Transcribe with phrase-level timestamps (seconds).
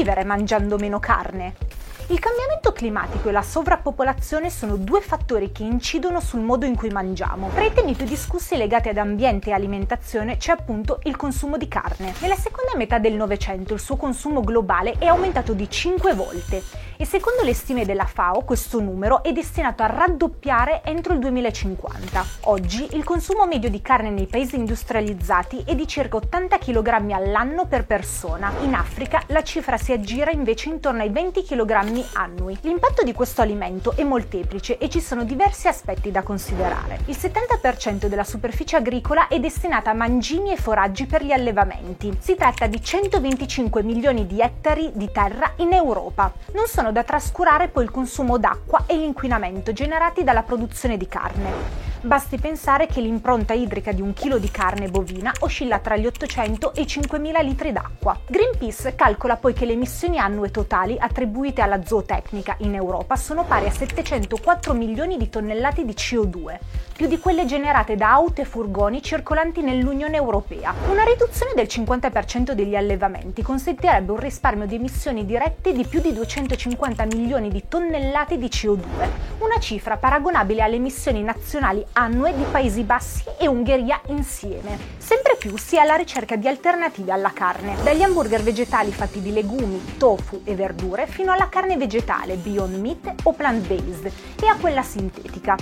[0.00, 1.69] vivere mangiando meno carne?
[2.10, 6.88] Il cambiamento climatico e la sovrappopolazione sono due fattori che incidono sul modo in cui
[6.88, 7.50] mangiamo.
[7.54, 11.68] Tra i temi più discussi legati ad ambiente e alimentazione c'è appunto il consumo di
[11.68, 12.12] carne.
[12.18, 16.60] Nella seconda metà del Novecento il suo consumo globale è aumentato di 5 volte
[16.96, 22.26] e secondo le stime della FAO questo numero è destinato a raddoppiare entro il 2050.
[22.40, 27.66] Oggi il consumo medio di carne nei paesi industrializzati è di circa 80 kg all'anno
[27.66, 28.52] per persona.
[28.62, 32.58] In Africa la cifra si aggira invece intorno ai 20 kg consumi annui.
[32.62, 37.00] L'impatto di questo alimento è molteplice e ci sono diversi aspetti da considerare.
[37.06, 42.16] Il 70% della superficie agricola è destinata a mangimi e foraggi per gli allevamenti.
[42.18, 46.32] Si tratta di 125 milioni di ettari di terra in Europa.
[46.52, 51.88] Non sono da trascurare poi il consumo d'acqua e l'inquinamento generati dalla produzione di carne.
[52.02, 56.72] Basti pensare che l'impronta idrica di un chilo di carne bovina oscilla tra gli 800
[56.72, 58.18] e i 5.000 litri d'acqua.
[58.26, 63.66] Greenpeace calcola poi che le emissioni annue totali attribuite alla zootecnica in Europa sono pari
[63.66, 66.58] a 704 milioni di tonnellate di CO2,
[66.96, 70.74] più di quelle generate da auto e furgoni circolanti nell'Unione Europea.
[70.90, 76.12] Una riduzione del 50% degli allevamenti consentirebbe un risparmio di emissioni dirette di più di
[76.12, 78.80] 250 milioni di tonnellate di CO2,
[79.38, 84.78] una cifra paragonabile alle emissioni nazionali annue di Paesi Bassi e Ungheria insieme.
[84.98, 89.32] Sempre più si è alla ricerca di alternative alla carne, dagli hamburger vegetali fatti di
[89.32, 94.82] legumi, tofu e verdure fino alla carne vegetale Beyond Meat o plant-based e a quella
[94.82, 95.56] sintetica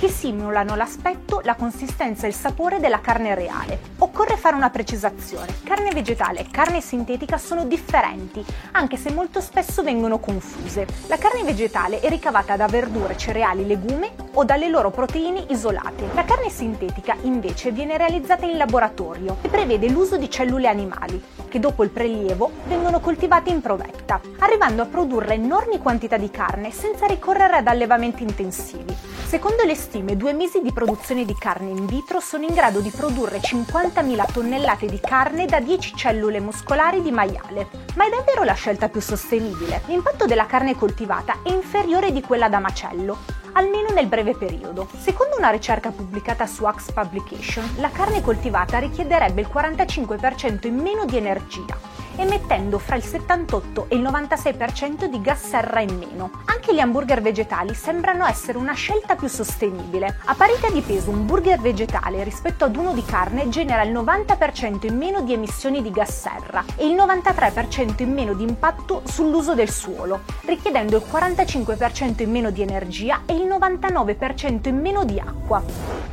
[0.00, 3.78] che simulano l'aspetto, la consistenza e il sapore della carne reale.
[3.98, 5.56] Occorre fare una precisazione.
[5.62, 10.86] Carne vegetale e carne sintetica sono differenti, anche se molto spesso vengono confuse.
[11.06, 16.08] La carne vegetale è ricavata da verdure, cereali, legumi o dalle loro proteine isolate.
[16.14, 21.58] La carne sintetica invece viene realizzata in laboratorio e prevede l'uso di cellule animali, che
[21.58, 27.06] dopo il prelievo vengono coltivate in provetta, arrivando a produrre enormi quantità di carne senza
[27.06, 28.96] ricorrere ad allevamenti intensivi.
[29.30, 32.90] Secondo le stime, due mesi di produzione di carne in vitro sono in grado di
[32.90, 37.68] produrre 50.000 tonnellate di carne da 10 cellule muscolari di maiale.
[37.94, 39.82] Ma è davvero la scelta più sostenibile?
[39.86, 43.18] L'impatto della carne coltivata è inferiore di quella da macello,
[43.52, 44.88] almeno nel breve periodo.
[44.98, 51.04] Secondo una ricerca pubblicata su Axe Publication, la carne coltivata richiederebbe il 45% in meno
[51.04, 56.30] di energia emettendo fra il 78 e il 96% di gas serra in meno.
[56.46, 60.18] Anche gli hamburger vegetali sembrano essere una scelta più sostenibile.
[60.26, 64.86] A parità di peso un burger vegetale rispetto ad uno di carne genera il 90%
[64.86, 69.54] in meno di emissioni di gas serra e il 93% in meno di impatto sull'uso
[69.54, 75.18] del suolo, richiedendo il 45% in meno di energia e il 99% in meno di
[75.18, 75.62] acqua.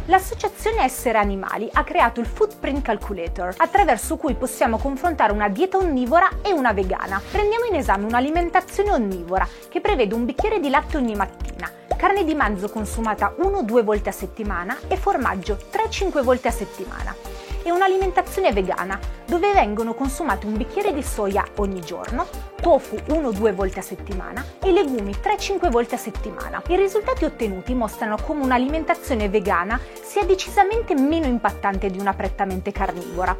[0.05, 6.29] L'associazione Essere Animali ha creato il Footprint Calculator, attraverso cui possiamo confrontare una dieta onnivora
[6.43, 7.19] e una vegana.
[7.31, 12.35] Prendiamo in esame un'alimentazione onnivora che prevede un bicchiere di latte ogni mattina, carne di
[12.35, 17.15] manzo consumata 1-2 volte a settimana e formaggio 3-5 volte a settimana.
[17.63, 22.27] E un'alimentazione vegana, dove vengono consumati un bicchiere di soia ogni giorno,
[22.61, 26.61] tofu 1-2 volte a settimana e legumi 3-5 volte a settimana.
[26.67, 33.35] I risultati ottenuti mostrano come un'alimentazione vegana sia decisamente meno impattante di una prettamente carnivora.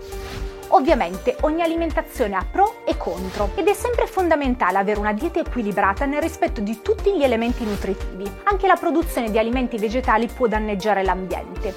[0.70, 6.06] Ovviamente ogni alimentazione ha pro e contro ed è sempre fondamentale avere una dieta equilibrata
[6.06, 8.30] nel rispetto di tutti gli elementi nutritivi.
[8.44, 11.74] Anche la produzione di alimenti vegetali può danneggiare l'ambiente.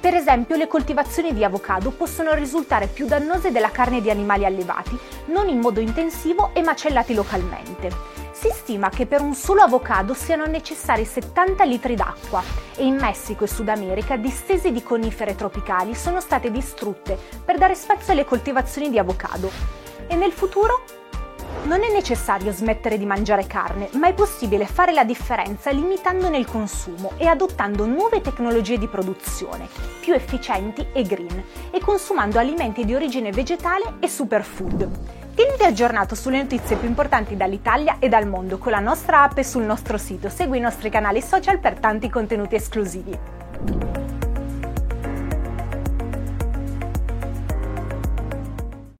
[0.00, 4.96] Per esempio, le coltivazioni di avocado possono risultare più dannose della carne di animali allevati,
[5.26, 8.17] non in modo intensivo e macellati localmente.
[8.38, 12.40] Si stima che per un solo avocado siano necessari 70 litri d'acqua
[12.76, 17.74] e in Messico e Sud America distese di conifere tropicali sono state distrutte per dare
[17.74, 19.50] spazio alle coltivazioni di avocado.
[20.06, 20.84] E nel futuro?
[21.64, 26.46] Non è necessario smettere di mangiare carne, ma è possibile fare la differenza limitandone il
[26.46, 29.66] consumo e adottando nuove tecnologie di produzione,
[30.00, 35.17] più efficienti e green, e consumando alimenti di origine vegetale e superfood.
[35.38, 39.44] Tieniti aggiornato sulle notizie più importanti dall'Italia e dal mondo con la nostra app e
[39.44, 40.28] sul nostro sito.
[40.28, 43.16] Segui i nostri canali social per tanti contenuti esclusivi.